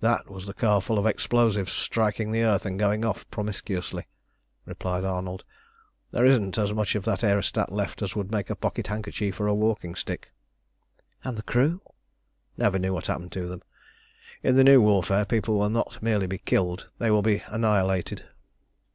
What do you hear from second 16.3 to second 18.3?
killed, they will be annihilated."